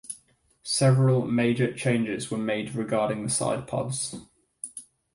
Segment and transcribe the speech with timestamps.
[0.63, 4.15] Several major changes were made regarding the side pods.